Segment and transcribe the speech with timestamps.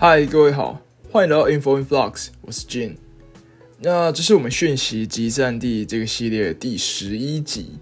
[0.00, 0.80] 嗨，各位好，
[1.10, 2.94] 欢迎来到 Info Influx，我是 Jin。
[3.80, 7.80] 那这是我们讯息集战地这个系列第十一集。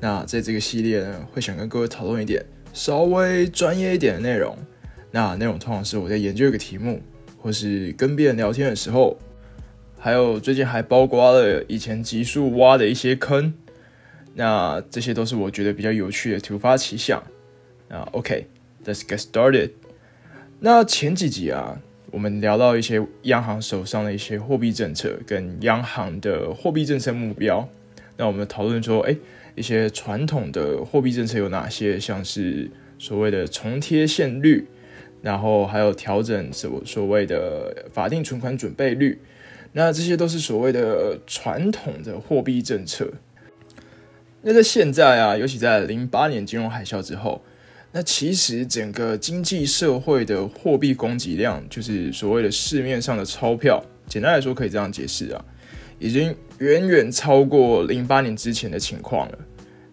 [0.00, 2.42] 那在这个系列呢，会想跟各位讨论一点
[2.72, 4.56] 稍微专业一点的内容。
[5.10, 7.02] 那内容通常是我在研究一个题目，
[7.36, 9.18] 或是跟别人聊天的时候，
[9.98, 13.52] 还有最近还包括了以前极速挖的一些坑。
[14.32, 17.22] 那这些都是我觉得比较有趣的突发奇想。
[17.86, 19.72] 那 OK，Let's get started。
[20.62, 27.66] 那前几集啊，我们聊到一些央行手上的一些货币政策跟央行的货币政策目标。
[28.18, 29.16] 那我们讨论说，哎，
[29.54, 31.98] 一些传统的货币政策有哪些？
[31.98, 34.66] 像是所谓的重贴现率，
[35.22, 39.18] 然后还有调整所所谓的法定存款准备率。
[39.72, 43.10] 那这些都是所谓的传统的货币政策。
[44.42, 47.40] 那在现在啊，尤其在零八年金融海啸之后。
[47.92, 55.44] 那其实整个经济社会的货币供给量，就是所谓的市面上的钞票，简单来说可以这样解释啊，
[55.98, 59.38] 已经远远超过零八年之前的情况了。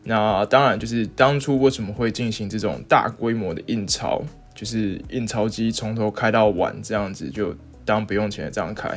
[0.03, 4.23] 那当然就是当初为什么会进行这种大规模的印钞，
[4.53, 8.89] 就是印钞机从头开到晚这样子，就当不用钱这样开，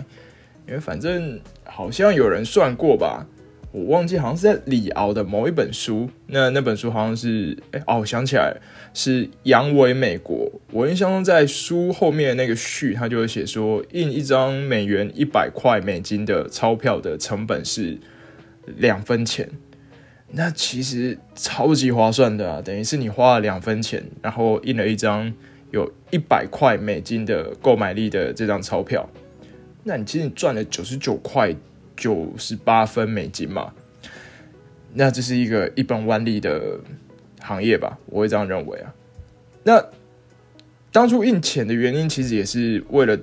[0.69, 3.27] 因为反正好像有人算过吧。
[3.73, 8.57] 我忘记好像是在李敖的某一本书，那那本书好像是，哎哦，我想起来
[8.93, 10.51] 是杨伟美国。
[10.73, 17.97] 我印象中在书后面那个序，他就会写说，印一张美元一百块美金的钞票的成本是
[18.67, 19.49] 两分钱。
[20.33, 25.33] 那其实超级划算的啊，等于是你花了两分钱，然后印了一张
[25.71, 29.09] 有一百块美金的购买力的这张钞票，
[29.85, 31.55] 那你其实赚了九十九块。
[32.01, 33.75] 九十八分美金嘛，
[34.95, 36.81] 那这是一个一本万利的
[37.43, 37.99] 行业吧？
[38.07, 38.95] 我会这样认为啊。
[39.63, 39.85] 那
[40.91, 43.19] 当初印钱的原因，其实也是为了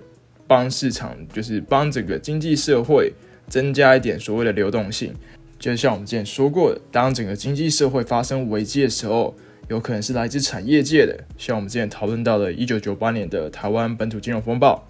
[0.45, 3.11] 帮市场，就是帮整个经济社会
[3.47, 5.11] 增加一点所谓的流动性。
[5.57, 9.35] 就像我们之前说过的，当整个经济社会发生危机的时候，
[9.69, 14.87] 有可能是来自产业界的，像我们之前讨论到的一九九八年的台湾本土金融风暴，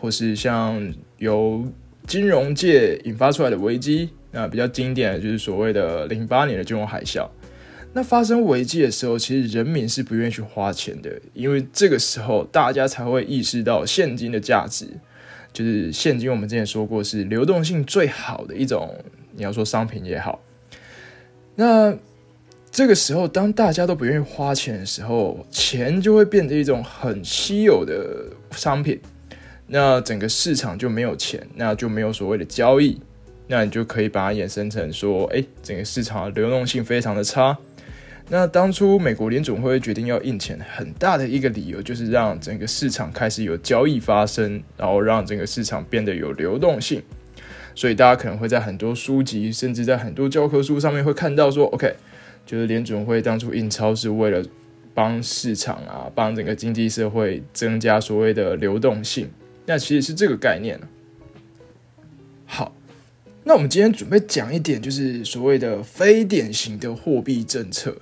[0.00, 1.62] 或是像由
[2.06, 7.28] 金融界引发出来的危机，那比较经典的就是所谓的零八年的金融海啸。
[7.92, 14.86] 那发生危机的时候，其实人民是不愿意去花钱的，因为这个时候大家才会意识到现金的价值。
[15.52, 18.94] 就是现金，我们之前说过是流动性最好的一种，
[19.34, 20.42] 你要说商品也好。
[21.54, 21.96] 那
[22.70, 29.00] 这个时候，当大家都不愿意花钱的时候，钱就会变成一种很稀有的商品。
[29.68, 33.00] 那整个市场就没有钱，那就没有所谓的交易，
[33.48, 37.56] 那你就可以把它衍生成说，哎，整个市场流动性非常的差。
[38.28, 47.02] 那当初美国联总会决定要印钱，很大的一个理由就是让整个市场开始有交易发生，然后让整个市场变得有流动性。
[47.74, 51.94] 所以大家可能会在很多书籍，甚至在很多教科书上面会看到说，OK，
[52.44, 54.42] 就是联总会当初印钞是为了
[54.94, 59.28] 帮市场啊，帮整个经济社会增加所谓的流动性。
[59.66, 60.80] 那其实是这个概念
[62.46, 62.72] 好，
[63.42, 67.96] 那我们今天准备讲一点，就是所谓的非典型的货币政策，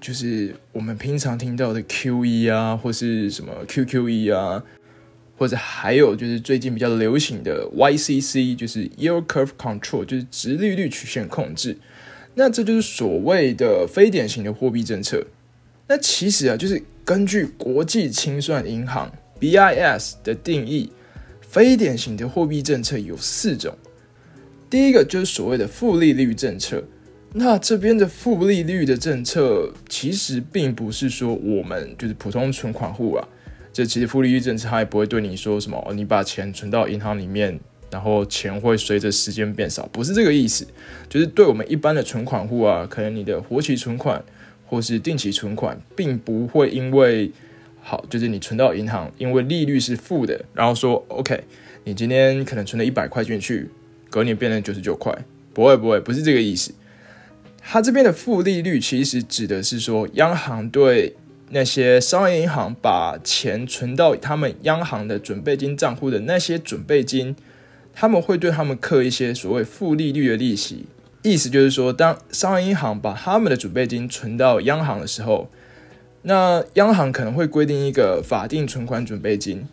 [0.00, 4.64] 就是我们平常听到的 QE 啊，或是什么 QQE 啊，
[5.38, 11.78] 或者还有就是最近比较流行的 YCC，就是 Yield Curve Control，就是直利率曲线控制。
[12.34, 15.24] 那这就是所谓的非典型的货币政策。
[15.86, 20.90] 那其实啊，就是根据国际清算银行 BIS 的定义。
[21.54, 23.72] 非典型的货币政策有四种，
[24.68, 26.82] 第一个就是所谓的负利率政策。
[27.34, 33.28] 那这边的负利率的政策，其实并不是说我们就是普通存款户啊，
[33.72, 40.66] 这其实负利率政策它也不会对你说什么，你把钱存到银行里面，然后钱会随着时间变少，不是这个意思。
[41.08, 44.20] 就是对我们一般的存款户啊，可能你的活期存款
[44.66, 47.30] 或是定期存款，并不会因为
[47.86, 51.44] 好，就是你存到银行，因为利率是负的，然后说 OK，
[51.84, 53.68] 你今天可能存了一百块进去，
[54.08, 55.14] 隔年变成九十九块，
[55.52, 56.72] 不会不会，不是这个意思。
[57.60, 61.14] 它这边的负利率其实指的是说，央行对
[61.50, 67.36] 那些商业银行把钱存到他们央行的准备金账户的那些准备金，
[67.92, 70.86] 他们会对他们刻一些所谓负利率的利息。
[71.20, 75.50] 意思就是说，当商业银行把他们的准备金存到央行的时候。
[76.26, 79.68] 那央行可能会规定一个法定存款准备金，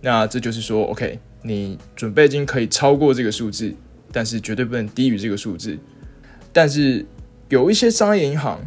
[0.00, 3.74] 那这就是说，OK，你准备金可以超过这个数字，
[4.12, 5.76] 但是绝对不能低于这个数字。
[6.52, 7.04] 但是
[7.48, 8.60] 有一些商业银行，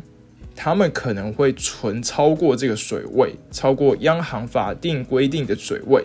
[0.57, 6.03] 他们可能会存超过这个水位，超过央行法定规定的水位。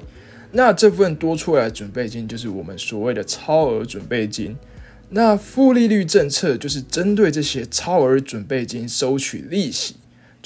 [0.53, 4.57] 那这部分多出来的准备金就是我们所谓的超额准备金。
[5.11, 9.97] 那负利率政策就是针对这些超额准备金收取利息，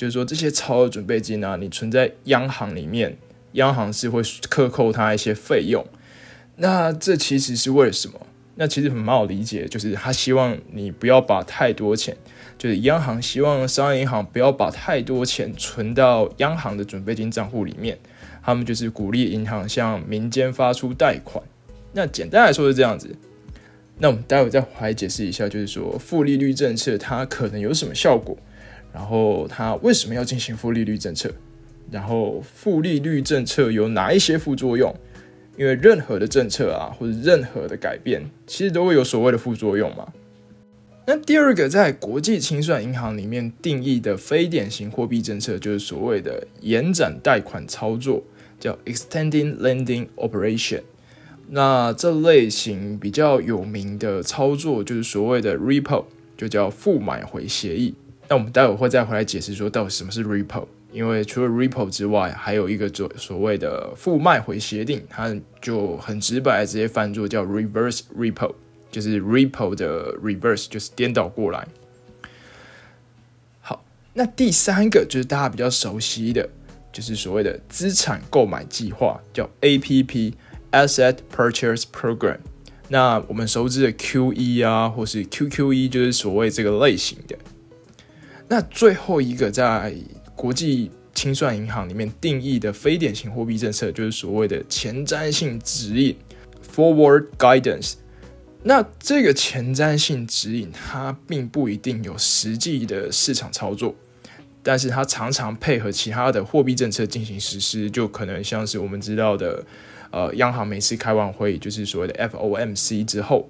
[0.01, 3.19] 就是说这些超额准备金啊，你存在央行里面，
[3.53, 5.87] 央行是会克扣它一些费用。
[6.57, 8.19] 那这其实是为了什么？
[8.55, 12.17] 那其实很蛮好理解，就是他希望你不要把太多钱，
[12.57, 17.99] 就是央行希望商业银行不要把太多钱存到央行的准备金账户里面，
[18.43, 21.45] 他们就是鼓励银行向民间发出贷款。
[21.93, 23.15] 那简单来说是这样子。
[23.99, 28.35] 那我们待会再回来解释一下，就是说负利率政策它可能有什么效果，
[28.93, 31.31] 然后它为什么要进行负利率政策，
[31.91, 34.95] 然后负利率政策有哪一些副作用？
[35.57, 40.09] 因为任何的政策啊，或者任何的改变，其实都会有所谓的副作用嘛。
[41.07, 48.23] 那第二个，在国际清算银行里面定义的非典型货币政策，就是所谓的延展贷款操作，
[48.59, 50.83] 叫 extending lending operation。
[51.49, 56.05] 那这类型比较有名的操作，就是所谓的 repo，
[56.37, 57.95] 就叫负买回协议。
[58.31, 60.65] 那我们待会会再回来解释说，到底什么是 repo。
[60.93, 68.53] 因为除了 repo 之外，还有一个所所谓的负卖回协定，它就很直白直接翻作叫 reverse repo，
[68.91, 71.67] 就是 repo 的 reverse，就是颠倒过来。
[73.61, 73.85] 好，
[74.15, 76.49] 那第三个就是大家比较熟悉的，
[76.93, 82.39] 就是所谓的资产购买计划，叫 APP（Asset Purchase Program）。
[82.89, 87.37] 那我们熟知的 QE 啊，或是 QQE，就是所谓这个类型的。
[88.53, 89.95] 那最后一个在
[90.35, 96.17] 国际清算银行里面定义的非典型货币政策，就是所谓的前瞻性指引
[96.75, 97.93] （forward guidance）。
[98.65, 103.95] 那这个前瞻性指引，它并不一定有实际的市场操作，
[104.65, 109.65] 但是它常常配合其他的货币政策进行实施，就可能像是我们知道的，
[110.11, 113.49] 呃，央行每次开完会，就是所谓的 FOMC 之后，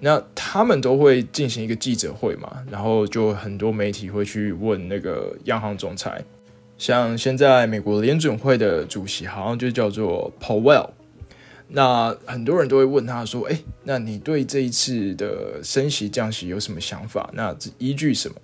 [0.00, 6.22] 那他们都会进行一个记者会嘛，然后就很多媒体会去问那个央行总裁。
[6.76, 10.90] 像现在美国联准会的主席好像就叫做 Powell，
[11.66, 17.28] 那很多人都会问他说：“哎，那你对这一次的升息降息有什么想法？
[17.34, 18.36] 那依据什么？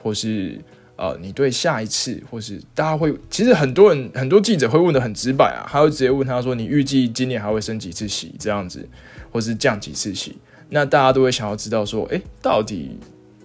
[0.00, 0.56] 或是
[0.94, 8.32] 呃，你对下一次，或是大家会其实很多人很多记者会问的很直白啊，他会直接问他说：你预计今年还会升几次息？
[8.38, 8.88] 这样子，
[9.32, 10.38] 或是降几次息？
[10.70, 12.98] 那大家都会想要知道说：哎，到底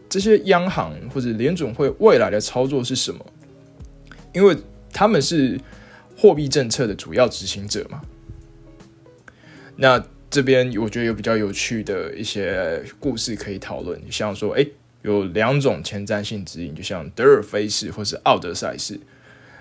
[0.07, 3.25] 这些央行或者联总会未来的操作是什么？”
[4.33, 4.55] 因为
[4.91, 5.59] 他们是
[6.17, 8.01] 货币政策的主要执行者嘛，
[9.77, 14.65] 那这边我觉得有比较有趣的一些故事可以讨论，像说，哎，
[15.03, 18.99] 有两种前瞻性指引，就像德尔菲式或是奥德赛式，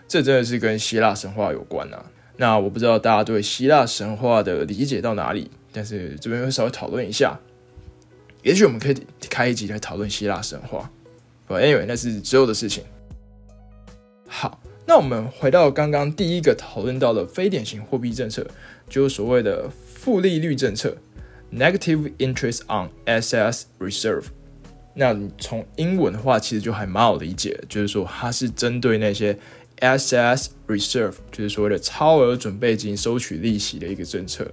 [0.08, 2.04] 这真的是跟希腊神话有关啊。
[2.36, 7.38] 那我不知道大家对希腊神话的理解到哪里，但是这边会稍微讨论一下，
[8.44, 8.96] 也许我们可以
[9.30, 10.88] 开一集来讨论希腊神话。
[11.46, 12.84] 不，anyway，那是之后的事情。
[14.28, 18.46] 好，那我们回到刚刚第一个讨论到的非典型货币政策，
[18.88, 20.94] 就是所谓的负利率政策
[21.50, 24.24] （Negative Interest on Excess Reserve）。
[24.94, 29.36] 那从英文的话，其实就还蛮好理解，就是说它是针对那些
[29.80, 34.46] excess reserve，就是所谓的超额准备金收取利息的一个政策。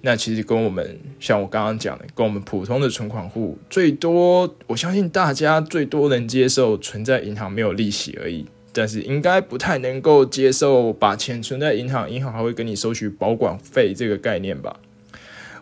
[0.00, 8.46] 那其实跟我们像我刚刚讲的，跟我们普通的存款户最多，我相信大家最多能接受存在银行没有利息而已。
[8.72, 14.78] 但是应该不太能够接受把钱存在银行，银行还会跟你收取保管费这个概念吧？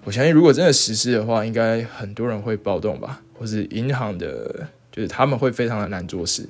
[0.04, 6.46] 我相信如果真的实施的话，应该很多人会暴动吧，或是银行的，就是他们会非常的难做事。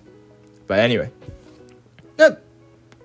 [0.67, 1.09] But anyway，
[2.17, 2.35] 那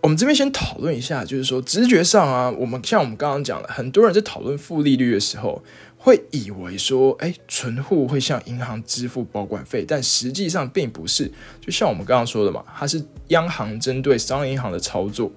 [0.02, 5.64] 我们这边先讨论一下，就是说直觉上啊，我们像我们刚刚讲的，很多人在讨论负利率的时候。
[6.04, 11.32] 会以为说，哎，存户会向银行支付保管费，但实际上并不是。
[11.60, 15.32] 就像我们刚刚说的嘛，它是央行针对商业银行的操作。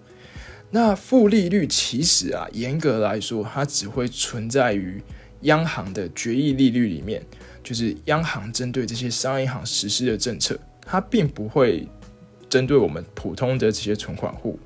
[0.71, 5.03] 那负利率其实啊，严格来说，它只会存在于
[5.43, 7.23] 央行的决议利率里面，
[7.63, 11.87] 就是央行针对这些商业银行实施的政策，它并不会
[12.55, 14.57] 针对我们普通的这些存款户。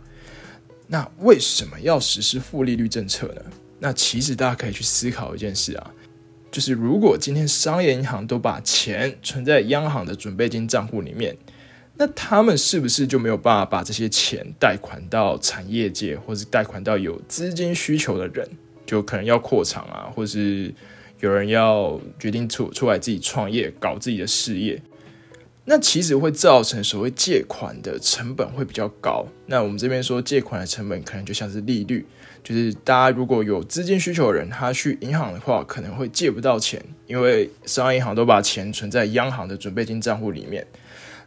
[0.89, 3.41] 那为什么要实施负利率政策呢？
[3.79, 5.91] 那其实大家可以去思考一件事啊，
[6.51, 11.35] 就是如果今天商业银行都把钱存在央行的准备金账户里面，
[11.97, 18.47] 那他们是不是就没有办法把这些钱贷款到产业界，或是贷款到有资金需求的人，
[18.85, 20.75] 就可能要扩厂啊，或是
[21.21, 24.79] 有人要决定出出来自己创业，搞自己的事业？
[25.71, 29.27] 那其实会造成所谓借款的成本会比较高。
[29.45, 32.07] 那我们这边说借款的成本可能就像是利率，
[32.43, 40.67] 就是大家如果有资金需求的人，他去银行的话可能会借不到钱，因为商业银行都把钱存在央行的准备金账户里面。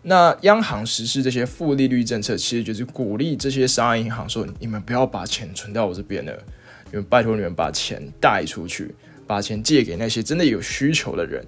[0.01, 6.35] 那央行实施这些负利率政策，其实就是鼓励这些商业银行说：你们不要把钱存到我这边了，
[6.89, 8.95] 你们拜托你们把钱贷出去，
[9.27, 11.45] 把钱借给那些真的有需求的人。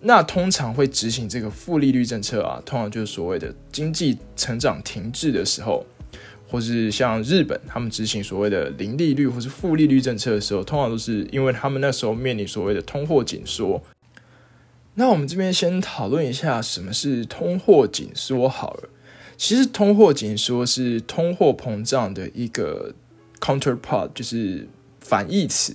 [0.00, 5.84] 那通常会执行这个负利率政策啊，通常就是所谓的经济成长停滞的时候，
[6.46, 13.82] 或是像日本他们执行所谓的零利率或是负利率政策的时候，通常都是因为他们那时候面临所谓的通货紧缩。
[14.94, 18.88] 那我们这边先讨论一下什么是通货紧缩好了。
[19.36, 22.94] 其实通货紧缩是通货膨胀的一个
[23.40, 24.68] counterpart，就是
[25.00, 25.74] 反义词。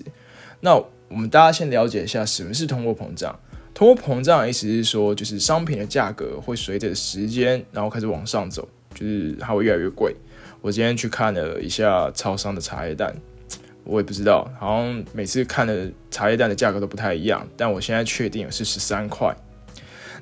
[0.61, 0.75] 那
[1.09, 3.37] 我们大家先了解一下什么是通货膨胀。
[3.73, 10.15] 通货膨胀的意思是说，就是商品的价格会随着时间然后开始往上走，就是它会越来越贵。
[10.61, 13.15] 我今天去看了一下超商的茶叶蛋。
[13.85, 19.35] 我也不知道，好像每次看的茶叶蛋的价格都不太一样，但我现在确定是十三块。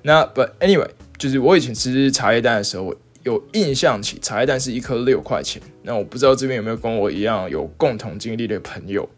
[0.04, 0.88] 那 But anyway，
[1.18, 5.62] 就是我以前吃茶叶蛋的时候，我有印象起茶叶蛋是一颗六块钱。
[5.82, 9.10] 那我不知道这边有没有跟我一样有共同经历的朋友。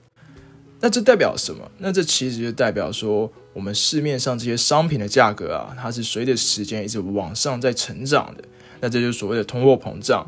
[0.82, 1.70] 那这代表什么？
[1.80, 8.44] 那这其实就代表说，我们市面上这些商品的价格啊，它是随着时间一直往上在成长的。
[8.80, 10.26] 那这就是所谓的通货膨胀。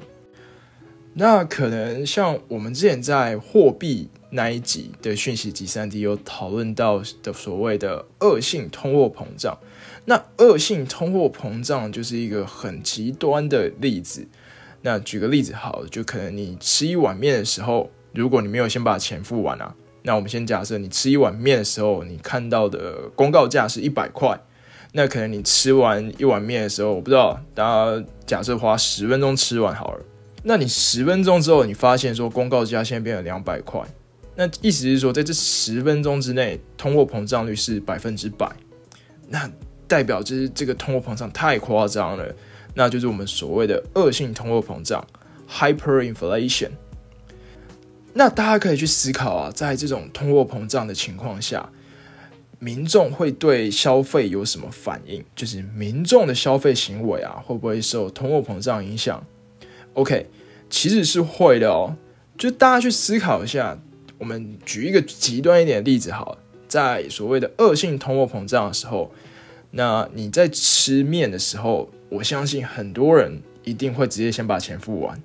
[1.13, 9.57] 那可能像我们之前在货币那一集的讯息集三 D 有讨论到的所谓的恶性通货膨胀。
[10.05, 14.27] 那恶性通货膨胀就是一个很极端的例子。
[14.81, 24.39] 那举个例子好，就可能你吃一碗面的时候，如果你没有先把钱付完啊，那我们先假设你吃一碗面的时候，你看到的公告价是一百块，
[24.93, 30.01] 那可能你吃完一碗面的时候，我不知道，大家假设花十分钟吃完好了。
[30.43, 33.79] 那你十分钟之后，你发现说公告价现在变成两百块，
[34.35, 38.51] 那意思是说在这十分钟之内，通货膨胀率是百分之百，
[39.27, 39.47] 那
[39.87, 42.25] 代表就是这个通货膨胀太夸张了，
[42.73, 45.05] 那就是我们所谓的恶性通货膨胀
[45.47, 46.71] （hyperinflation）。
[48.13, 51.69] 那大家可以去思考啊，在这种通货膨胀的情况下，
[52.59, 55.23] 民众会对消费有什么反应？
[55.35, 59.23] 就是民众的消费行为啊，会不会受通货膨胀影响
[59.93, 60.27] ？OK，
[60.69, 61.95] 其实是会的哦。
[62.37, 63.79] 就大家去思考一下，
[64.17, 66.37] 我们举一个极端一点的例子，好，
[66.67, 69.11] 在所谓的恶性通货膨胀的时候，
[69.71, 75.21] 那你在吃面的时候，我相信很多人一定会直接先把钱付完。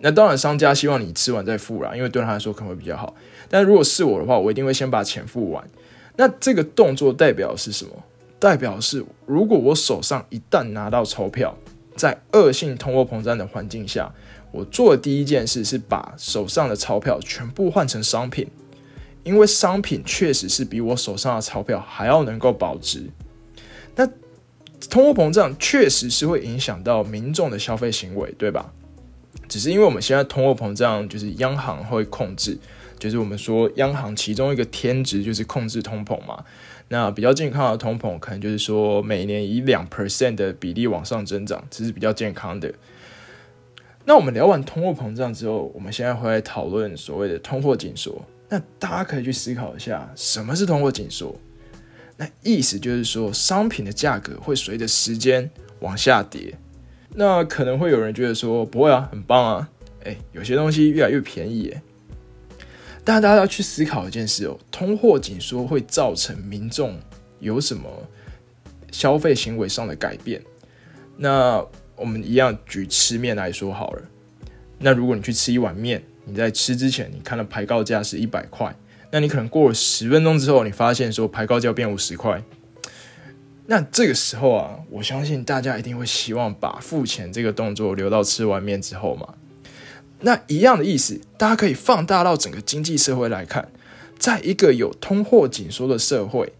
[0.00, 3.14] 那当然，商家希望你吃完再付啦，因为对他来说可能会比较好。
[3.48, 5.68] 但如果是我的话，我一定会先把钱付完。
[6.16, 7.90] 那这个动作代表是什么？
[8.38, 11.56] 代表是如果我手上一旦拿到钞票。
[11.96, 14.08] 在恶性通货膨胀的环境下，
[14.52, 18.46] 我做的第一件事是把手上的钞票全部换成商品，
[19.24, 23.02] 因为商品确实是比我手上的钞票还要能够保值。
[23.96, 24.06] 那
[24.88, 28.72] 通货膨胀确实是会影响到民众的消费行为，对吧？
[29.48, 32.58] 只是因为我们现在通货膨胀就是央行会控制，
[32.98, 36.44] 就是我们说央行其中一个天职就是控制通膨嘛。
[36.90, 42.72] 那比较健康的通膨，可能就是说每年以两 percent 的比例往上增长，这是比较健康的。
[44.04, 48.24] 那我们聊完通货膨胀之后，我们现在回来讨论所谓的通货紧缩。
[48.48, 51.38] 那大家可以去思考一下，什么是通货紧缩？
[52.16, 55.50] 那意思就是说，商品的价格会随着时间
[55.80, 56.54] 往下跌。
[57.14, 59.68] 那可能会有人觉得说，不会啊，很棒啊，
[60.04, 61.74] 诶，有些东西越来越便宜，
[63.02, 66.96] 但大家要去思考一件事哦，通货紧缩会造成民众
[67.40, 67.88] 有什么
[68.92, 70.40] 消费行为上的改变？
[71.16, 71.64] 那
[71.96, 74.02] 我们一样举吃面来说好了。
[74.78, 78.72] 那如果你去吃一碗面，你在吃之前你看到排告价是一百块，
[79.10, 82.40] 那你可能过了十分钟之后，你发现说排告价变五十块，
[83.70, 89.34] 那这个时候啊，我相信大家一定会希望把付钱这个动作留到吃完面之后嘛。
[90.20, 93.68] 那一样的意思，大家可以放大到整个经济社会来看，
[94.18, 96.50] 在一个有通货紧缩的社会，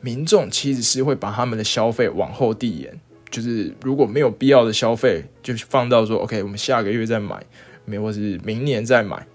[0.00, 7.44] 民众其实是会把他们的消费往后递延，就是如果没有必要的消费，就放到说 OK，我们下个月再买，
[7.84, 9.26] 没或是明年再买，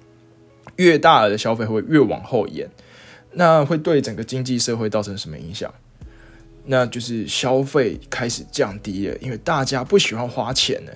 [0.77, 2.69] 越大的消费会越往后延，
[3.33, 5.71] 那会对整个经济社会造成什么影响？
[6.71, 10.91] 那就是消费开始降低了，因为大家不喜欢花钱了。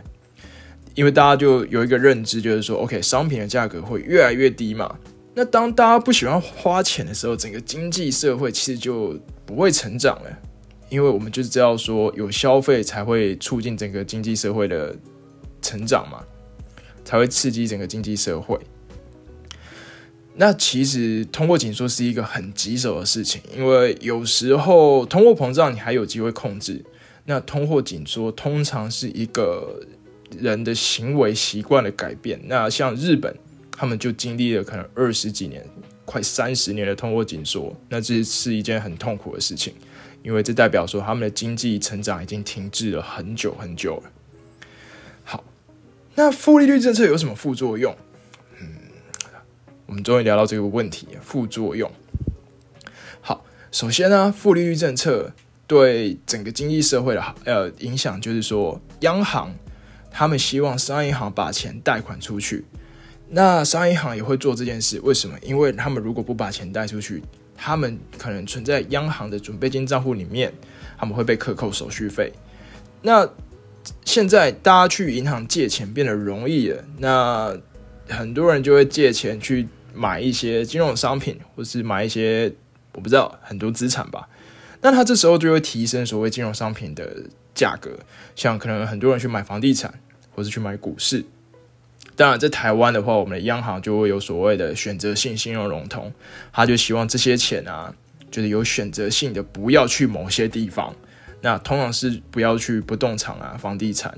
[0.93, 4.95] 因为大家就有一个认知，就是说，OK，商品的价格会越来越低嘛。
[5.33, 10.29] 那当大家不喜欢花钱的时候，整个经济社会其实就不会成长了。
[10.89, 14.95] 因为我们就是知道说有消费才会促进整个经济社会的
[15.59, 16.23] 成长嘛，
[17.03, 18.59] 才会刺激整个经济社会。
[20.35, 26.83] 那其实通货紧缩是一个很棘手的事情，因为有时候通货膨胀你还有机会控制，
[27.25, 29.79] 那通货紧缩通常是一个
[30.39, 32.41] 人的行为习惯的改变。
[32.45, 33.35] 那像日本，
[33.71, 35.63] 他们就经历了可能二十几年、
[36.03, 39.73] 快三十年的通货紧缩，那这是一件很痛苦的事情，
[40.23, 44.11] 因为这代表说他们的经济成长已经停滞了很久很久了。
[45.23, 45.43] 好，
[46.15, 47.95] 那负利率政策有什么副作用？
[49.85, 51.91] 我们终于聊到这个问题，副作用。
[53.21, 55.33] 好，首先呢，负利率政策
[55.67, 59.53] 对整个经济社会的呃影响，就是说，央行
[60.11, 62.65] 他们希望商业银行把钱贷款出去，
[63.29, 64.99] 那商业银行也会做这件事。
[65.03, 65.37] 为什么？
[65.41, 67.23] 因为他们如果不把钱贷出去，
[67.55, 70.53] 他们可能存在央行的准备金账户里面，
[70.97, 72.31] 他们会被克扣手续费。
[73.01, 73.27] 那
[74.05, 77.57] 现在大家去银行借钱变得容易了，那
[78.07, 79.67] 很多人就会借钱去。
[79.95, 82.51] 买一些金融商品，或是买一些
[82.93, 84.27] 我不知道很多资产吧，
[84.81, 87.15] 那他这时候就会提升所谓金融商品的
[87.53, 87.91] 价格，
[88.35, 89.93] 像可能很多人去买房地产，
[90.31, 91.23] 或是去买股市。
[92.15, 96.11] 当然，在台湾的话，我们的央行就会有所谓的选择性信用融通，
[96.51, 97.93] 他就希望这些钱啊，
[98.31, 100.91] 就是有选择性的不要去某些地方，
[101.41, 104.17] 那通常是不要去不动产啊、房地产。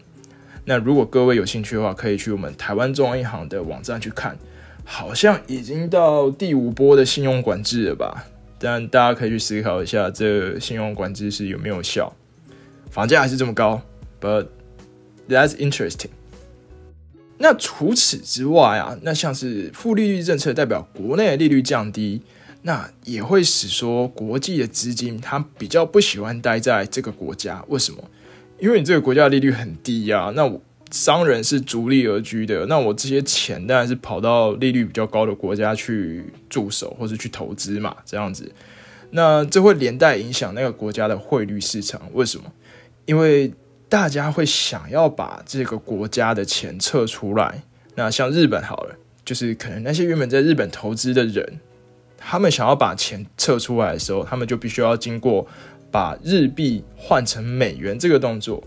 [0.66, 4.38] 那如果各位有兴趣的话，可以去我们台湾中央银行的网站去看。
[4.88, 8.24] 好像已经到第五波的信用管制了吧？
[8.60, 12.14] 但大家可以去思考一下，这信用管制是有没有效？
[12.92, 13.82] 房价还是这么高
[14.22, 14.46] ，But
[15.28, 16.12] that's interesting。
[17.40, 22.22] 那除此之外啊，那像是负利率政策代表国内利率降低，
[22.62, 27.66] 那也会使说国际的资金它比较不喜欢待在这个国家。
[27.70, 27.98] 为什么？
[28.60, 30.32] 因为你这个国家利率很低呀。
[30.36, 30.60] 那。
[30.92, 38.50] 商人是逐利而居的，那我这些钱当然是跑到利率比较高的国家去驻守或者去投资嘛，这样子，
[39.10, 42.00] 那这会连带影响那个国家的汇率市场。
[42.14, 42.46] 为什么？
[43.06, 43.52] 因为
[43.90, 47.64] 大家会想要把这个国家的钱撤出来。
[47.96, 51.60] 那像日本好了，就是可能那些原本在日本投资的人，
[52.18, 55.46] 他们想要把钱撤出来的时候，他们就必须要经过
[55.96, 58.62] 把日币换成美元这个动作。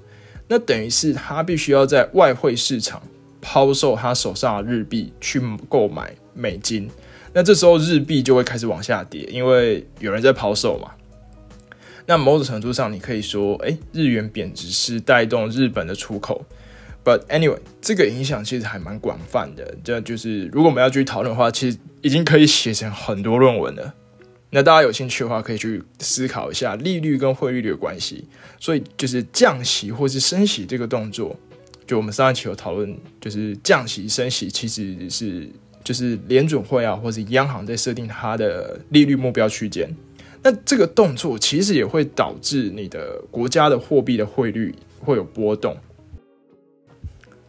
[0.47, 3.03] 那等于是他必须要在外汇市场
[3.39, 5.39] 抛售他手上的日币去
[5.69, 6.89] 购买美金，
[7.35, 10.91] 那这时候日币就会开始往下跌，因为有人在抛售嘛。
[12.07, 16.43] 那某种程度上，你可以说，哎，日元贬值是带动日本的出口。
[17.05, 19.75] But anyway，这个影响其实还蛮广泛的。
[19.85, 23.93] 这就是如果我们要继续讨论的话，其实已经可以写成很多论文了。
[24.51, 28.25] 那大家有兴趣的话，可以去思考一下利率跟汇率的关系。
[28.59, 31.37] 所以就是降息或是升息这个动作，
[31.87, 35.49] 就我们上一期有讨论，就是降息升息其实是
[35.85, 39.89] 就是联准会啊，或是央行在设定它的利率目标区间。
[40.43, 45.77] 那这个动作其实也会导致你的国家的货币的汇率会有波动。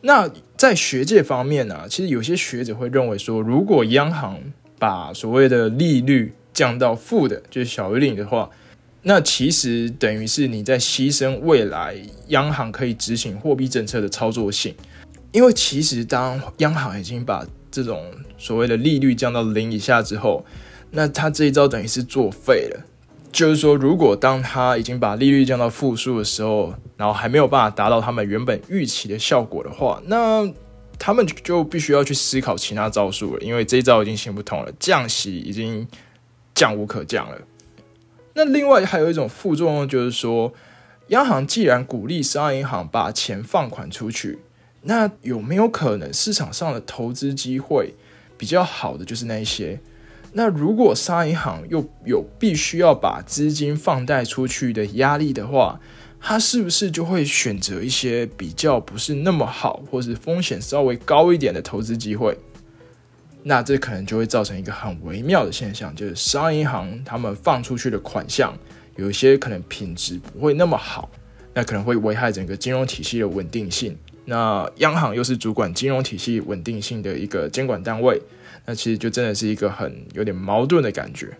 [0.01, 4.39] 那在学界方面呢，其实有些学者会认为说，如果央行
[4.77, 8.49] 把所谓的利率降到负的，就是小于零的话，
[9.03, 11.95] 那其实等于是你在牺牲未来
[12.27, 14.75] 央行可以执行货币政策的操作性，
[15.31, 20.45] 因为其实当央行已经把这种所谓的利率降到零以下之后，
[20.91, 22.85] 那他这一招等于是作废了。
[23.31, 30.45] 就是说，如果当他已经把利率降到负数的时候，然后还没有办法达到他们原本预期的效果的话，那
[30.97, 35.87] 他们就必须要去思考其他招数了，因为这一招已经行不通了，降息已经。
[36.59, 37.37] 降无可降了。
[38.33, 40.53] 那另外还有一种副作用，就是说，
[41.07, 44.39] 央行既然鼓励商业银行把钱放款出去，
[44.81, 47.93] 那有没有可能市场上的投资机会
[48.37, 49.79] 比较好的就是那一些？
[50.33, 55.79] 那如果商业银行又有必须要把资金放贷出去的压力的话，
[56.19, 62.37] 它是不是就会选择一些比较不是那么好，或是风险稍微高一点的投资机会？
[63.49, 68.55] 那这可能就会造成一个很微妙的现象，就是商业银行他们放出去的款项，
[68.95, 71.09] 有一些可能品质不会那么好，
[71.55, 73.97] 那可能会危害整个金融体系的稳定性。
[74.25, 78.21] 那央行又是主管金融体系稳定性的一个监管单位，
[78.67, 81.35] 那其实就真的是一个很有点矛盾的感觉。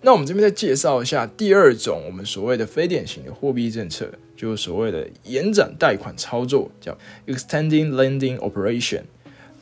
[0.00, 9.02] 那我们这边再介绍一下第二种我们所谓的非典型的货币政策，就是所谓的延展贷款操作，叫 extending lending operation。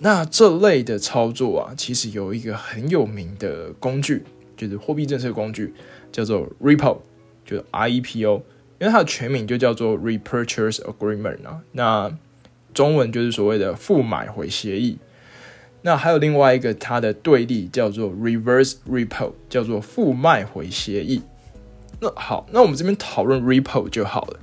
[0.05, 4.23] 那这类的操作啊，其实有一个很有名的工具，
[4.55, 5.73] 就是货币政策工具，
[6.13, 6.99] 叫做 repo。
[7.47, 8.39] 就是 IEPO，
[8.79, 12.11] 因为它的全名就叫做 Repurchase Agreement 啊，那
[12.73, 14.97] 中文就是所谓的复买回协议。
[15.83, 21.21] 那还有另外一个它的对立叫做 Reverse Repo，叫做负卖回协议。
[22.01, 24.41] 那好，那我们这边讨论 Repo 就好了。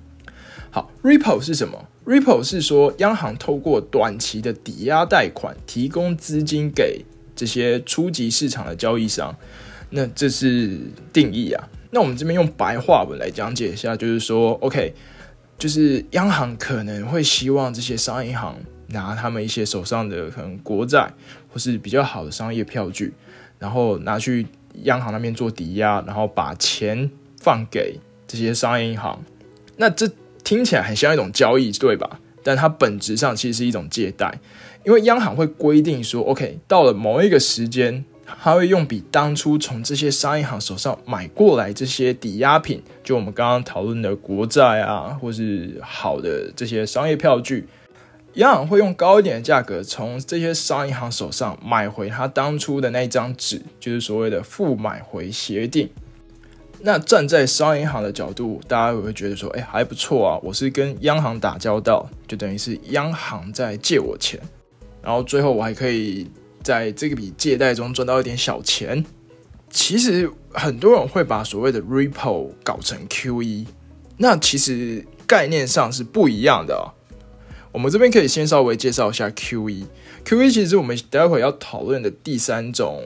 [0.70, 9.34] 好，Repo 是什么 Ripple 是说央行透过短期的抵押贷款提供资金给这些初级市场的交易商。
[9.92, 10.78] 那这是
[11.14, 11.70] 定义啊。
[11.92, 14.94] 那我们这边用白话文来讲解一下，就是说，OK，
[15.58, 18.58] 就是央行可能会希望这些商业银行。
[18.94, 21.10] 拿他们一些手上的可能国债
[21.48, 23.14] 或是比较好的商业票据，
[23.58, 24.46] 然后拿去
[24.84, 27.98] 央行那边做抵押，然后把钱放给
[28.28, 29.18] 这些商业银行。
[29.78, 30.12] 那这
[30.52, 32.20] 听起来很像一种交易，对吧？
[32.44, 34.38] 但它本质上其实是一种借贷，
[34.84, 38.04] 因为央行会规定说，OK，到了某一个时间，
[38.44, 47.70] 它会用比当初从这些商业银行手上买过来这些抵押品，就我们刚刚讨论的国债啊，或是好的这些商业票据。
[48.34, 55.90] 央行会用高一点的价格从这些商业银行手上买回他当初的那张纸，就是所谓的负买回协定。
[56.84, 64.40] 那站在商业银行的角度，大家会会觉得说，哎，还不错啊，我是跟央行打交道，就等于是央行在借我钱，
[65.02, 66.28] 然后最后我还可以
[66.64, 69.06] 在这个笔借贷中赚到一点小钱。
[69.70, 73.66] 其实很多人会把所谓的 repo 搞成 QE，
[74.18, 76.92] 那其实概念上是不一样的啊。
[77.72, 79.86] 我们这边可以先稍微介绍一下 QE。
[80.26, 83.02] QE 其实是我们待会要讨论的第三种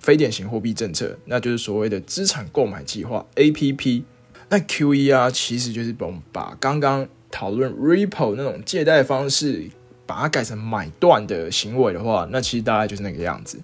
[0.00, 4.02] 非典型货币政策，那就是所谓的资产购买计划 APP。
[4.48, 9.64] 那 QE 啊，其实就是把我们把刚刚讨论 Repo 那种借贷方式，
[10.06, 13.60] 把它改成买断的行为的话，那其实大概就是那个样子。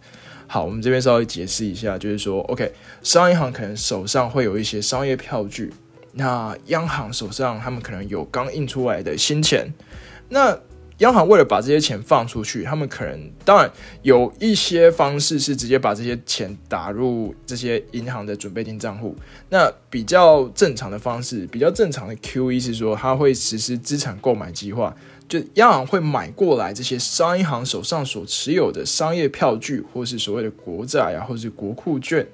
[0.46, 2.72] 好，我们这边稍微解释一下，就是说，OK，
[3.02, 5.72] 商业银行可能手上会有一些商业票据，
[6.12, 9.74] 那央行手上他们可能有刚印出来的新钱。
[10.28, 10.56] 那
[10.98, 13.70] 央行为了把这些钱放出去，他们可能当然
[14.02, 19.14] 有一些方式是直接把这些钱打入这些银行的准备金账户。
[19.50, 24.96] 那比较正常的方式，比较正常的 QE 是说，它会实施资产购买计划，
[25.28, 32.26] 就央行会买过来这些商业银行手上所持有的商业票据，或是所谓的国债啊，或是国库券。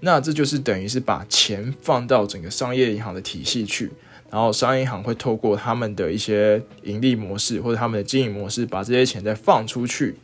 [0.00, 3.92] 那这就是等于是把钱放到整个商业银行的体系去。
[4.30, 10.16] 然后商业银行会透过他们的一些盈利模式或者他们的经营模式，把这些钱再放出去。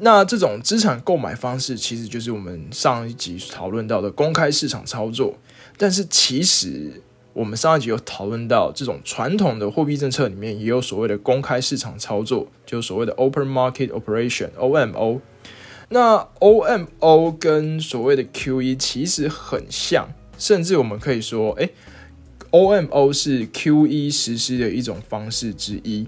[0.00, 5.34] 那这种资产购买方式，其实就是我们上一集讨论到的公开市场操作。
[5.78, 7.00] 但是其实
[7.32, 15.20] 我们上一集有讨论到，这种传统的货币政策里面也有所谓的公开市场操作，就是所谓的 Open Market Operation（OMO）。
[15.88, 21.70] 那 OMO 跟所谓的 QE 其实很像，甚至我们可以说，哎。
[22.52, 26.06] OMO 是 QE 实施的一种方式之一，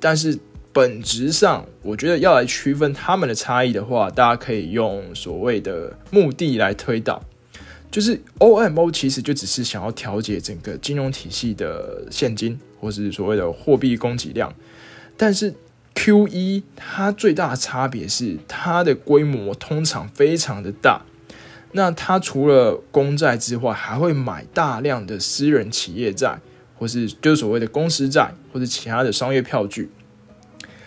[0.00, 0.36] 但是
[0.72, 7.22] 本质上，我觉得要来区分它们的差异的话，大家可以用所谓的目的来推导，
[7.92, 14.52] 就是 OMO 其实就只是想要调节整个金融体系的现金或是所谓的货币供给量，
[15.16, 15.54] 但是
[15.94, 21.02] QE 它最大的差别是它的规模通常非常的大。
[21.76, 26.38] 那他除了公债之外，还会买大量的私人企业债，
[26.78, 29.90] 或是就所谓的公司债，或者其他的商业票据。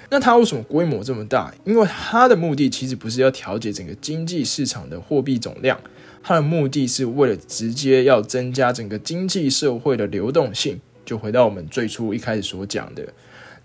[0.10, 1.54] 那它为什么规模这么大？
[1.65, 5.78] 因为它的目的其实不是要调节整个经济市场的货币总量，
[6.23, 10.80] 它的目的是为了直接要增加整个经济社会的流动性。
[11.04, 13.06] 就回到我们最初一开始所讲的，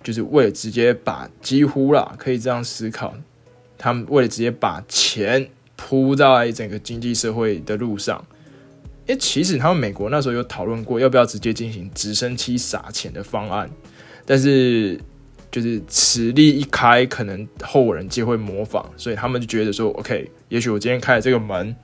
[0.02, 3.14] 就是为了直接把几乎啦，可以这样思考，
[3.78, 5.48] 他们为了直接把钱。
[5.84, 8.24] 铺在整个经济社会的路上，
[9.06, 13.68] 诶，其实他们美国那时候有讨论过要不要直接进行直升机撒钱的方案，
[14.24, 14.96] 但是
[15.50, 21.74] 就是此例一开，可能后人皆会模仿，所以他们就觉得说，OK，也许我今天开了这个门，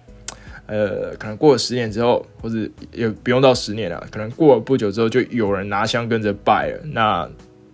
[0.66, 2.56] 呃，可能过了十年之后，或者
[2.92, 7.28] 也不用到十年了，可能过了不久之后，就有人拿枪跟着拜了，那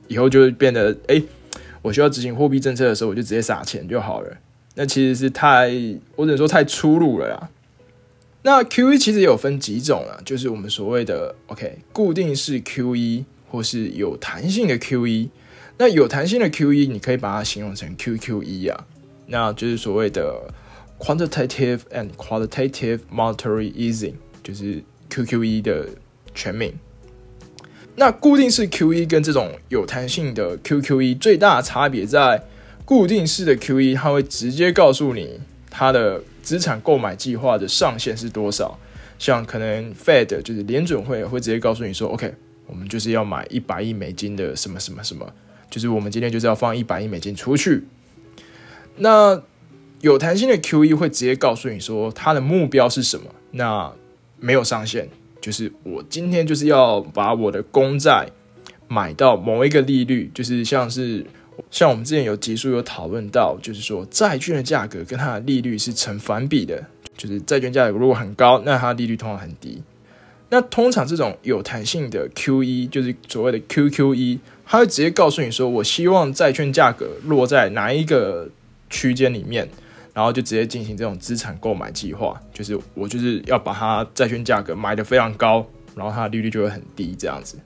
[0.08, 1.22] 以后就变得，诶，
[1.82, 4.34] 我需要执行货币政策的时候，我就直接撒钱就好了。
[4.76, 5.68] 那其实是太，
[6.16, 7.50] 我只能说太粗鲁了呀。
[8.42, 15.28] 那 QE 其实有分几种了，就是我们所谓的 OK 固定式 QE 或是有弹性的 QE。
[15.78, 18.87] 那有弹性的 QE 你可以把它形容成 QQE 啊，
[19.28, 20.52] 那就是所谓的
[20.98, 25.88] Quantitative and Qualitative Monetary Easing，就是 QQE 的
[26.34, 26.74] 全名。
[27.96, 32.42] 那固定式 QE 跟这种有弹性的 QQE 最大的差别在。
[32.85, 38.79] 固定式的 Q E，它会直接告诉你它的资产购买计划的上限是多少。
[39.18, 42.35] 像可能 Fed 就是联准会会直接告诉你说，OK，
[42.66, 45.27] 我们就是要买一百亿美金的什么什么什么，
[45.70, 47.85] 就是我们今天就是要放一百亿美金出去。
[48.97, 49.40] 那
[50.03, 53.90] 有弹性的 QE 会直接告诉你说它的目标是什么，那
[54.38, 55.09] 没有上限，
[55.40, 58.29] 就是我今天就是要把我的公债
[58.88, 61.25] 买到某一个利率，就是像是。
[61.71, 66.85] 像我们之前有集数有讨论到，就是说债券的价格跟它的利率是成反比的，
[67.17, 69.83] 就是债券价格如果很高，那它利率通常很低。
[70.51, 78.49] 那通常这种有弹性的 QE，就是所谓的 QQE，它会直接告诉你说，我希望债券价格落在哪一个
[78.88, 79.69] 区间里面，
[80.12, 87.59] 然后就直接进行这种资产购买计划，就是我就是要把它债券价格买的非常高，然后它的利率就会很低这样子。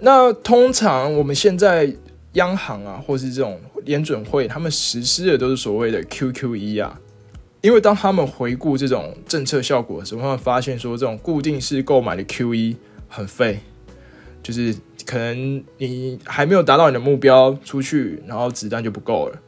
[0.00, 1.94] 那通常我们现在。
[2.34, 7.00] 央行啊，或是这种联准会，他们实施的都是所谓的 QQE 啊。
[7.60, 12.76] 因为当他们回顾这种政策效果的时候，他们发现说，这种固定式购买的 QE
[13.08, 13.60] 很废，
[14.42, 19.38] 就是可能你还没有达到你的目标出去，然后子弹就不够了。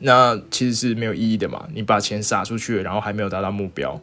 [0.00, 4.00] 那其实是没有意义的嘛，你把钱撒出去，然后还没有达到目标。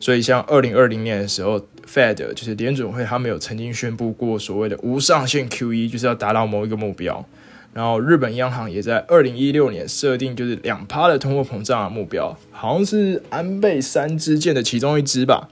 [0.00, 1.64] 所以像二零二零年的时候。
[1.86, 7.24] Fed 就是联准会，他们有曾经宣布过所谓的无上限 QE，就是要达到某一个目标。
[7.72, 15.48] 然后日本央行也在二零一六年设定就是两趴的通货膨胀的目标，好像是安倍三支箭的其中一支吧。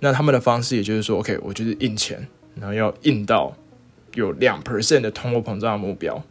[0.00, 3.56] 那他们的方式也就是说，OK，我就是印钱，然后要印到
[4.14, 6.22] 有两 percent 的通货膨胀的目标。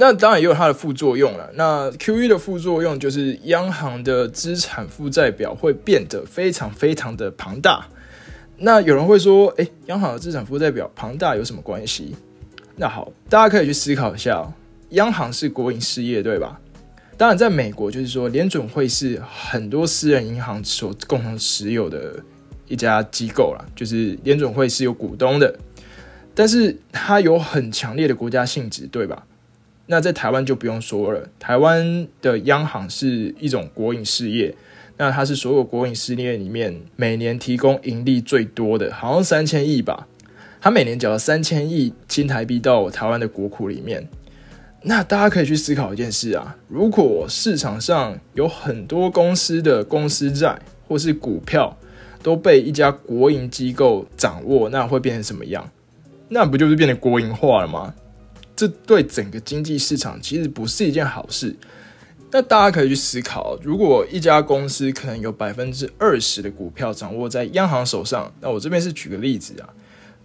[0.00, 1.50] 那当然也有它的副作用了。
[1.54, 7.84] 那 QE 的副作用就是央行的资产负债表会变得非常非常的庞大。
[8.58, 12.14] 那有人会说，诶，央行的资产负债表庞大有什么关系？
[12.76, 14.48] 那好，大家可以去思考一下。
[14.90, 16.60] 央行是国营事业，对吧？
[17.16, 22.14] 当然，在美国就是说，联准会是很多私人银行所共同持有的
[22.68, 25.58] 一家机构啦，就是联准会是有股东的，
[26.36, 29.26] 但是它有很强烈的国家性质，对吧？
[29.90, 34.54] 那在台湾就不用说了，台湾的央行是一种国营事业，
[34.98, 40.06] 那它是所有国营事业里面每年提供盈利最多的，好像三千亿吧，
[40.60, 44.06] 它每年缴了三千亿新台币到台湾的国库里面。
[44.82, 51.76] 那大家可以去思考一件事啊，如果市场上有很多公司的公司债或是股票
[52.22, 55.68] 都被一家国营机构掌握，那会变成什么样？
[56.28, 57.94] 那不就是变得国营化了吗？
[58.58, 61.54] 这对整个经济市场其实不是一件好事。
[62.32, 69.70] 那大家可以去思考，如果一家公司可能有百分之二十的股票掌握在央行手上，那我这边是举个例子啊。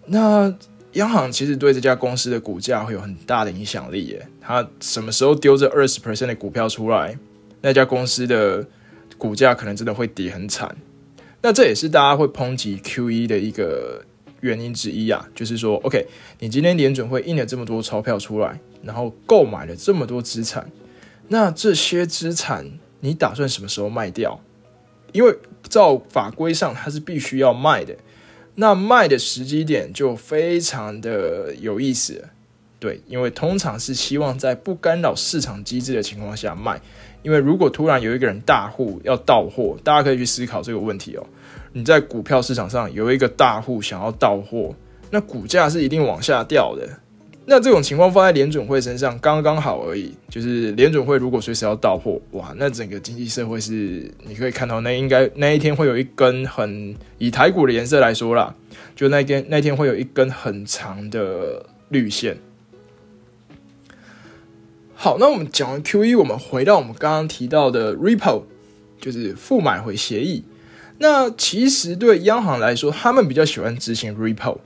[0.07, 0.51] 那
[0.93, 4.27] 央行其实对这家公司的股价会有很大的影响力耶。
[4.41, 7.15] 它什么时候丢这二十 percent 的股票出来，
[7.61, 8.65] 那家公司的
[9.15, 10.75] 股价可能真的会跌很惨。
[11.43, 14.03] 那这也是大家会抨击 QE 的一个。
[14.43, 16.05] 原因之一啊，就是说，OK，
[16.39, 20.69] 你今天联准会印了这么多钞票出来，然后购买了这么多资产，
[21.29, 24.41] 那这些资产你打算什么时候卖掉？
[25.13, 25.33] 因为
[25.69, 27.95] 照法规上它是必须要卖的，
[28.55, 32.27] 那卖的时机点就非常的有意思，
[32.79, 36.81] 对，因为通常是希望在不干扰市场机制的情况下卖，
[37.21, 41.25] 因为如果突然有一个人大户要到货，大家可以去思考这个问题哦。
[41.73, 44.73] 你在股票市场上有一个大户想要到货，
[45.09, 46.87] 那股价是一定往下掉的。
[47.45, 58.55] 那这种情况放在联准会身上刚刚好而已，就是联准会如果随时要到货，哇，那整个经济社会是你可以看到，那应该那一天会有一根很以台股的颜色来说啦，
[58.95, 62.37] 就那天那天会有一根很长的绿线。
[64.93, 68.43] 好，那我们讲完 Q E，我们回到我们刚刚提到的 Repo，
[69.01, 70.45] 就是负买回协议。
[70.99, 74.57] 那其实对央行来说，他们比较喜欢执行 repo，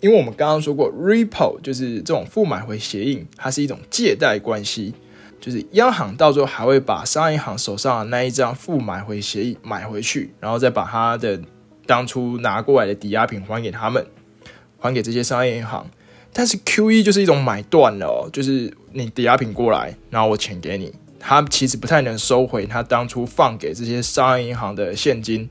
[0.00, 4.94] 因为我们刚刚说过，repo 就是这种负买回协议，它是一种借贷关系，
[5.40, 11.40] 就是央行到最后还会把商业银行手上的那一张负买回协议买回去，然后再把它的
[11.86, 14.04] 当初拿过来的抵押品还给他们，
[14.78, 15.86] 还给这些商业银行。
[16.32, 20.92] 但是 QE 就是一种买断了哦，就是你抵押品过来，然后我钱给你。
[21.26, 25.48] 他其实不太能收回他当初放给这些商业银行的现金，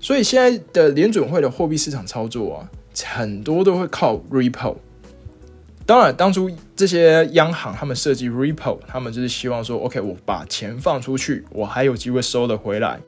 [0.00, 2.70] 所以现在的联准会的货币市场操作啊，
[3.04, 4.76] 很多都会靠 repo。
[5.84, 12.98] 当然，当初这些央行他们设计 repo，他们就是希望说，OK，我把钱放出去，我还有机会收得回来。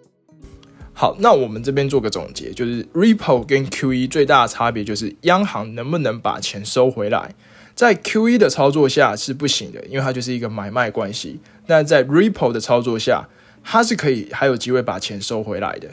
[0.92, 7.34] 好，那我们这边做个总结，就是 repo 跟 QE 最大的差别就是央行能不能把钱收回来。
[7.74, 11.40] 在 QE 的操作下是不行的，因为它就是一个买卖关系。
[11.66, 13.28] 那在 Repo 的操作下，
[13.64, 15.88] 它是可以还有机会把钱收回来的。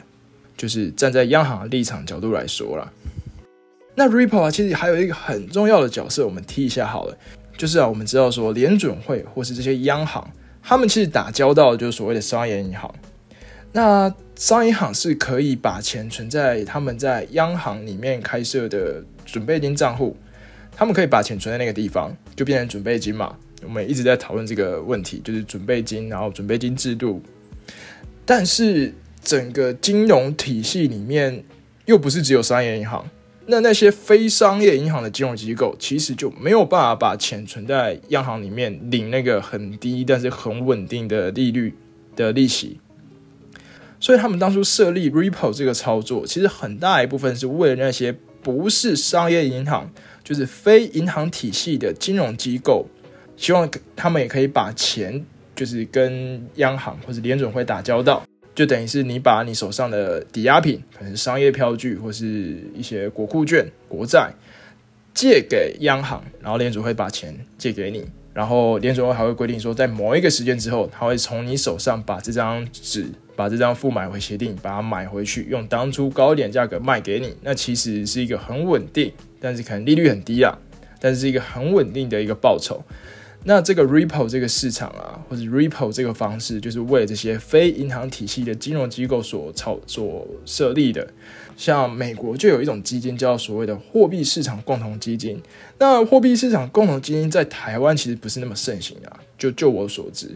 [0.56, 2.92] 就是站在央行的立场角度来说了，
[3.94, 7.16] 那 Ripple 啊，其实还有一个很重要的角色，我们提一下好了。
[7.56, 10.30] 就是啊，我们知道说联准会或是这些央行，
[10.62, 12.94] 他们其实打交道就是所谓的商业银行。
[13.72, 20.14] 那商业银行是可以把钱存在他们在央行里面开设的准备金账户，
[20.80, 23.36] 他们可以把钱存在那个地方，就变成准备金嘛。
[23.62, 27.20] 我们一直在讨论这个问题，就是准备金，然后准备金制度。
[28.24, 31.44] 但是整个金融体系里面
[31.84, 33.06] 又不是只有商业银行。
[33.44, 41.74] 那那些非商业银行的金融机构，其实就没有办法把钱存在央行里面领那个很低但是很稳定的利率
[42.16, 42.80] 的利息，
[44.00, 49.90] 所以他们当初设立 Ripple 这个操作，其实很大一部分是为了那些不是商业银行，
[50.24, 52.86] 就是非银行体系的金融机构，
[53.36, 55.24] 希望他们也可以把钱
[55.54, 58.22] 就是跟央行或者联准会打交道。
[58.52, 64.32] 就等于是你把你手上的抵押品，可能商业票据或是一些国库券、国债，
[65.14, 73.06] 借给央行，然后联储会把钱借给你，然后联储会还会规定说，在某一个时间之后，他会从你手上把这张纸、
[73.40, 77.34] 把这张付买回协定，把它买回去，用当初高点价格卖给你。
[77.40, 80.58] 那其实是一个很稳定，但是可能利率很低啊，
[81.00, 82.84] 但是一个很稳定的一个报酬。
[83.44, 91.08] 那这个 repo 这个市场啊，或者 repo 这个方式，就是为这些非银行体系的金融机构所操所设立的。
[91.56, 95.40] 像美国就有一种基金叫所谓的货币市场共同基金。
[95.78, 100.28] 那货币市场共同基金在台湾其实不是那么盛行啊，就就我所知。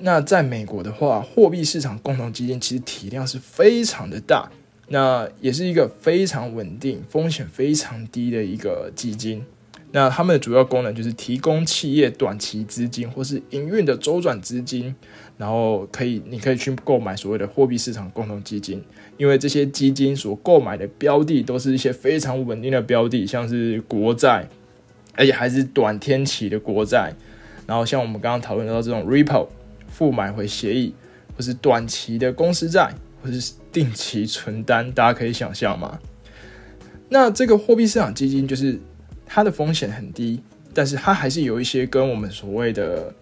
[0.00, 4.50] 那在美国的话，货币市场共同基金其实体量是非常的大，
[4.88, 9.44] 那也是一个非常稳定、风险非常低的一个基金。
[9.92, 14.94] 那他们的主要功能就是提供企业短期资金或是营运的周转资金，
[15.38, 18.82] 然后可以，你可以去购买所谓的货币市场共同基金，
[19.16, 24.46] 因为这些基金所购买的标的都是一些非常稳定的标的，像是国债，
[25.14, 27.14] 而且还是短天期的国债，
[27.66, 29.46] 然后像我们刚刚讨论到这种 Ripple
[29.88, 30.94] 付买回协议，
[31.36, 35.98] 或是短期的公司债，或是定期存单，大家可以想象吗？
[37.08, 38.78] 那这个货币市场基金就是。
[39.28, 40.40] 它的风险很低，
[40.72, 43.12] 但是它还是有一些跟我们所谓的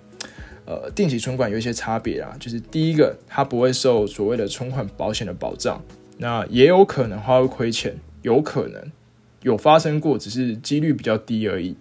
[0.66, 2.36] 呃定期存款有一些差别啊。
[2.38, 5.82] 就是第一个，它不会受所谓的存款保险的保障，
[6.18, 8.92] 那也有可能它会亏钱，有可能
[9.40, 11.74] 有发生过，只是几率比较低而已。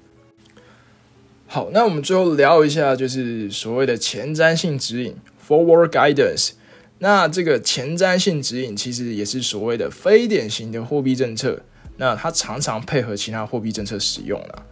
[1.54, 5.16] 好，那我们最后聊一下，就是所谓的前瞻性指引
[5.48, 6.54] （forward guidance）。
[6.98, 11.62] 那这个前瞻性指引其实也是所谓的非典型的货币政策。
[11.98, 14.66] 那它常常配合其他货币政策使用了。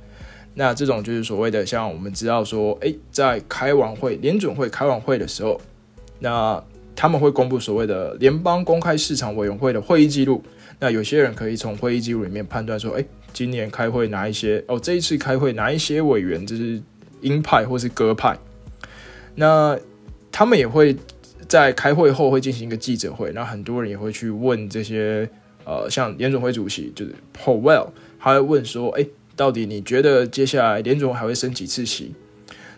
[0.56, 5.62] 那这种就是所谓的，像我们知道说，诶，在开完会，联准会开完会的时候，
[6.18, 6.64] 那
[6.96, 10.44] 他们会公布所谓的联邦公开市场委员会的会议记录。
[10.80, 16.82] 那有些人可以从会议记录里面判断说，诶，今年开会哪一些哦，这一次开会哪一些委员就是
[17.22, 18.38] 鹰派或是鸽派。
[19.36, 19.78] 那
[20.32, 20.96] 他们也会
[21.48, 25.30] 在开会后会进行一个记者会，那很多人也会去问这些。
[25.64, 27.90] 呃，像联总会主席就是 Powell，
[28.20, 32.16] 他会问说：“哎，到底你觉得接下来联总还会升几次息？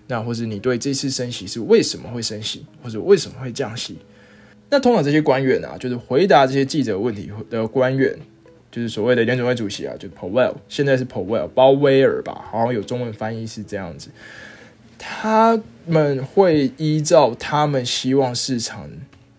[0.07, 3.99] 那或者你对这次升息是为什么会升息，或者为什么会降息？”
[4.69, 8.19] 那通常这些官员啊，就是回答这些记者问题的官员，
[8.73, 14.09] 就是所谓的联总会主席啊，就是 Powell，现在是 Powell，鲍威尔吧，好像有中文翻译是这样子。
[14.97, 18.89] 他们会依照他们希望市场。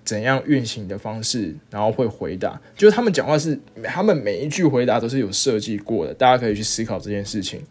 [0.04, 7.62] 怎样运行的方式，然后会回答，就是他们讲话是，他们每一句回答都是有设计过的，大家可以去思考这件事情。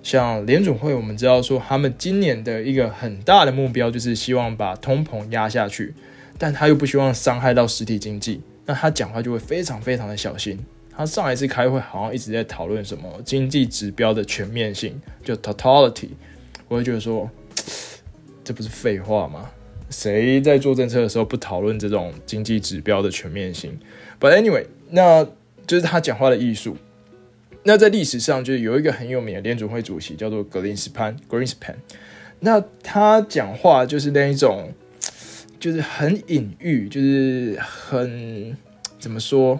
[0.00, 5.92] 像联准会，我们知道说，他们今年的一个很大的目标就是希望把通膨压下去，
[6.38, 10.56] 但他又不希望伤害到实体经济，那他讲话就会非常非常的小心。
[11.02, 16.10] 他上一次开会好像一直在讨论什么经济指标的全面性，就 totality，
[16.68, 17.28] 我会觉得说，
[18.44, 19.50] 这不是废话吗？
[19.90, 23.76] 谁在做政策的时候不讨论这种经济指标的全面性
[24.20, 25.24] ？But anyway，那
[25.66, 26.76] 就是他讲话的艺术。
[27.64, 31.74] 那在历史上，就是有一个很有名的联储会主席叫做格林斯潘 （Greenspan）。
[32.38, 34.72] 那他讲话就是那一种，
[35.58, 38.56] 就是很隐喻，就是很
[39.00, 39.58] 怎么说，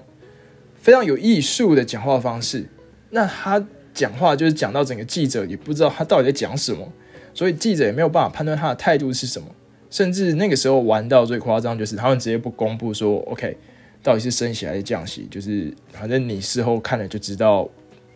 [0.83, 2.69] 非常有艺术的讲话方式。
[3.11, 3.65] 那他
[3.95, 6.87] 讲话就是讲到整个记者也不知道他到底在讲什么，
[7.33, 9.47] 所以记者也没有办法判断他的态度是什么。
[9.91, 13.57] 甚至那个时候玩到最夸张，就是他们直接不公布说，OK，
[14.03, 17.69] 到底是升息还是降息，就是反正你事后看了就知道，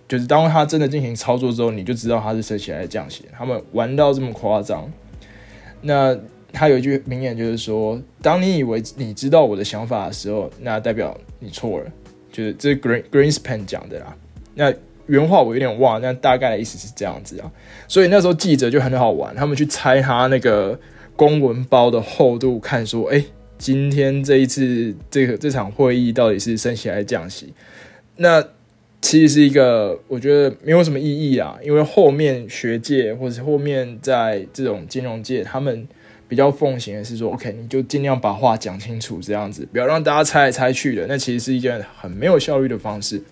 [0.08, 3.26] 就是当他真的进行操作之后，你就知道他是升息还是降息。
[3.36, 4.90] 他们玩到这么夸张，
[5.82, 6.18] 那
[6.50, 11.92] 他有一句名言，就是说，当你以为你知道我的想法的时候，那代表你错了。
[12.36, 14.14] 就是这是 Green Greenspan 讲的啦。
[14.54, 14.70] 那
[15.06, 17.50] 原话我有点忘，但大概的意思是这样子啊。
[17.88, 20.78] 所以那时候记者就很好玩，他们去猜他那个
[21.14, 23.24] 公文包的厚度，看说，哎，
[23.56, 27.54] 今天这一次这个这场会议到底是升息还是降息？
[28.16, 28.44] 那
[29.00, 35.86] 其实是一个我觉得没有什么意义啊，因为后面学界或者后面在这种金融界，他们
[36.28, 43.22] 比较奉行的是说，OK，你就尽量把话讲清楚，这样子不要让大家猜来猜去的，那其实是一件很没有效率的方式。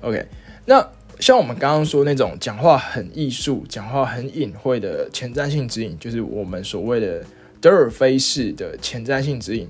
[0.00, 0.26] OK，
[0.66, 0.84] 那
[1.20, 7.24] 像我们刚刚说那种讲话很艺术、讲话很隐晦的前瞻性指引，就是我们所谓的
[7.60, 9.68] 德尔菲式的前瞻性指引。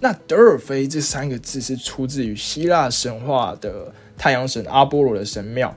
[0.00, 5.74] 那德尔菲这三个字是出自于希腊神话的太阳神阿波罗的神庙。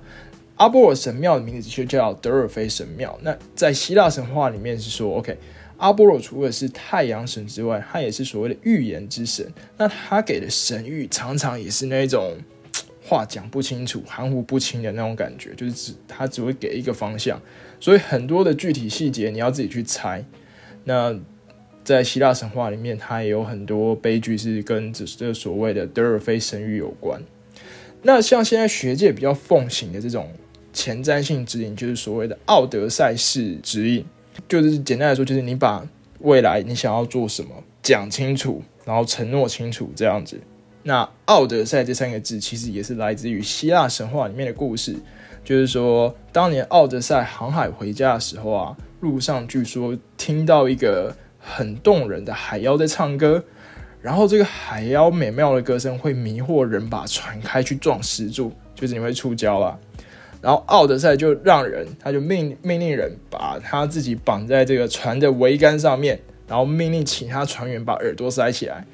[0.58, 3.18] 阿波罗神庙的名字就叫德尔菲神庙。
[3.22, 5.38] 那在希腊神话里面是说，OK，
[5.78, 9.52] 阿波罗除了是太阳神之外，他也是所谓的预言之神。
[9.78, 12.38] 那他给的神谕常常也是那种
[13.04, 17.42] 话讲不清楚、含糊不清的那种感觉，就是只他只会给一个方向，
[17.80, 20.24] 所以很多的具体细节你要自己去猜。
[20.86, 21.20] 那
[21.84, 27.22] 在希腊神话里面，它也有很多悲剧是跟这这所谓的德尔菲神谕有关。
[28.04, 30.30] 那像现在学界比较奉行的这种
[30.72, 34.06] 前瞻性指引，就是所谓的奥德赛式指引，
[34.48, 35.84] 就是简单来说，就是你把
[36.20, 37.50] 未来你想要做什么
[37.82, 40.40] 讲清楚，然后承诺清楚这样子。
[40.84, 44.96] 那奥德赛这三个字其实也是来自于希腊神话里面的故事，
[45.44, 51.16] 就是说当年奥德赛航海回家的时候啊，路上据说听到一个。
[51.46, 53.44] 很动人的海妖在唱歌，
[54.04, 59.80] 然后这个海妖美妙的歌声会迷惑人，把船开去撞石柱，就是你会触礁了。
[60.42, 68.86] 然后奥德赛就让人，他就命命令人把他自己绑在这个船的桅杆上面，然后命令其他船员把耳朵塞起来，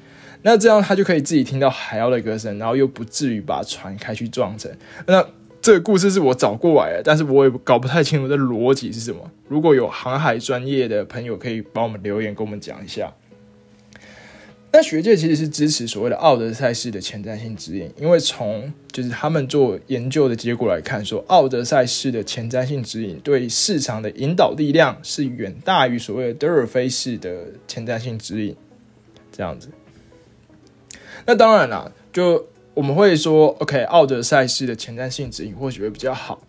[0.42, 4.72] 那这样他就可以自己听到海妖的歌声，然后又不至于把船开去撞沉。
[5.08, 5.26] 那
[5.60, 9.28] 这个故事是我找过来的，但是我也搞不太清楚这逻辑是什么。
[9.48, 13.12] 如果有航海专业的朋友，可以帮我们留言跟我们讲一下。
[14.72, 28.54] 那学界其实是支持所谓的奥德赛式的前瞻性指引，因为从就是他们做研究的结果来看，说奥德赛式的前瞻性指引对市场的引导力量是远大于所谓的德尔菲式的前瞻性指引。
[29.32, 29.68] 这样子，
[31.26, 32.46] 那当然啦，就。
[32.72, 36.40] 我们会说，OK，奥德赛式的前瞻性指引或许会比较好，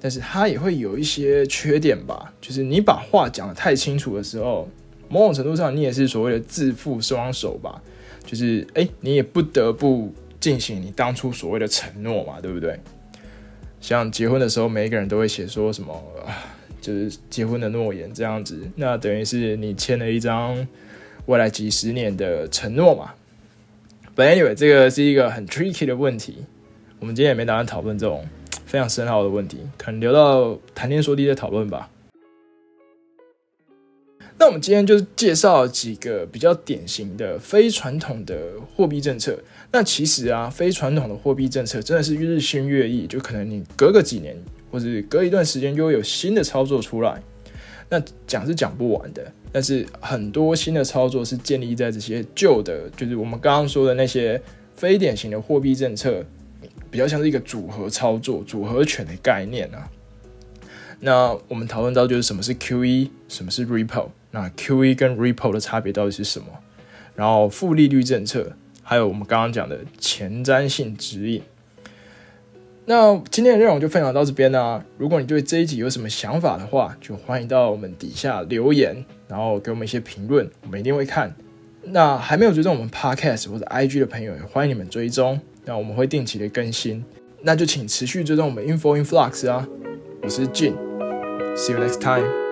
[0.00, 2.34] 但是它也会有一些缺点吧。
[2.40, 4.68] 就是你把话讲的太清楚的时候，
[5.10, 7.82] 某种程度上你也是所谓的自负双手吧。
[8.24, 12.78] 就是哎，你也不得不进行你当初所谓的承诺嘛，对不对？
[13.80, 16.00] 像结婚的时候，每一个人都会写说什么，
[16.80, 20.68] 就是结婚的诺言这样子，那等于是你签了一张
[21.26, 23.14] 未来几十年的承诺嘛。
[24.14, 26.44] But anyway，这个是一个很 tricky 的问题，
[27.00, 28.24] 我们今天也没打算讨论这种
[28.66, 31.88] 非常深奥的问题，可能留到谈天说地再讨论吧。
[34.38, 38.38] 那我们今天就是介绍几个比较典型的非传统的
[38.74, 39.38] 货币政策。
[39.72, 44.36] 那其实啊，非传统的货币政策真的是日新月异，就可能你隔个几年
[44.70, 47.22] 或者隔一段时间就会有新的操作出来。
[47.88, 49.30] 那讲是讲不完的。
[49.52, 54.40] 但是很多新的操作是建立在这些旧的，就是我们刚刚说的那些
[54.76, 56.24] 非典型的货币政策，
[56.88, 59.90] 比较像是一个组合操作、组合拳的概念啊。
[61.00, 66.46] 那我们讨论到就是什么是 QE，什么是 Repo，那 QE 跟 Repo 的差别到底是什么？
[67.14, 68.52] 然后负利率政策，
[68.82, 71.42] 还有我们刚刚讲的前瞻性指引。
[72.86, 74.82] 那今天的内容就分享到这边啦。
[74.98, 81.32] 如果你对这一集有什么想法的话，就欢迎到我们底下留言，然后给我们一些评论，我们一定会看。
[81.82, 85.40] 那还没有追踪我们 Podcast 或者 IG 的朋友，也欢迎你们追踪。
[85.64, 87.04] 那我们会定期的更新，
[87.42, 89.68] 那就请持续追踪我们 Info Influx 啊。
[90.22, 92.49] 我是 Jin，See you next time。